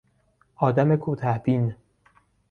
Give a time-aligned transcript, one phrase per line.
[0.55, 1.75] آدم کوته بین